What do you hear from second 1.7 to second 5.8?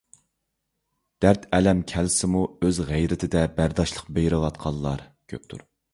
كەلسىمۇ ئۆز غەيرىتدە بەرداشلىق بىرۋاتقانلار كۆپتۇر